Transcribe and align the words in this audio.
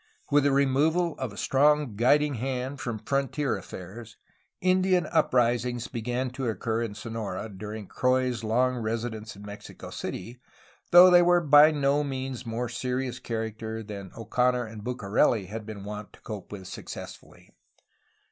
With 0.31 0.45
the 0.45 0.51
removal 0.51 1.15
of 1.19 1.31
a 1.31 1.37
strong 1.37 1.95
guiding 1.95 2.33
hand 2.33 2.79
from 2.81 2.97
frontier 2.97 3.55
affairs, 3.55 4.17
Indian 4.59 5.05
uprisings 5.05 5.87
began 5.87 6.31
to 6.31 6.47
occur 6.47 6.81
in 6.81 6.95
Sonora, 6.95 7.47
during 7.49 7.85
Croix's 7.85 8.43
long 8.43 8.77
residence 8.77 9.35
in 9.35 9.43
Mexico 9.43 9.91
City, 9.91 10.41
though 10.89 11.11
they 11.11 11.21
were 11.21 11.39
by 11.39 11.69
no 11.69 12.03
means 12.03 12.41
of 12.41 12.47
more 12.47 12.67
serious 12.67 13.19
character 13.19 13.83
than 13.83 14.09
Oconor 14.15 14.65
and 14.65 14.83
Bucareli 14.83 15.45
had 15.49 15.67
been 15.67 15.83
wont 15.83 16.13
to 16.13 16.21
cope 16.21 16.51
with 16.51 16.65
successfully. 16.65 17.51